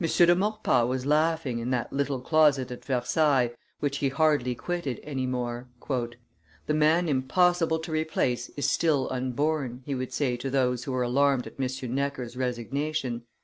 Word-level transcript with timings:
M. 0.00 0.08
de 0.08 0.34
Maurepas 0.34 0.84
was 0.88 1.06
laughing 1.06 1.60
in 1.60 1.70
that 1.70 1.92
little 1.92 2.20
closet 2.20 2.72
at 2.72 2.84
Versailles 2.84 3.52
which 3.78 3.98
he 3.98 4.08
hardly 4.08 4.56
quitted 4.56 4.98
any 5.04 5.28
more: 5.28 5.68
"The 6.66 6.74
man 6.74 7.08
impossible 7.08 7.78
to 7.78 7.92
replace 7.92 8.48
is 8.56 8.68
still 8.68 9.06
unborn," 9.12 9.84
he 9.86 9.94
would 9.94 10.12
say 10.12 10.36
to 10.38 10.50
those 10.50 10.82
who 10.82 10.90
were 10.90 11.02
alarmed 11.04 11.46
at 11.46 11.54
M. 11.56 11.94
Necker's 11.94 12.36
resignation. 12.36 13.22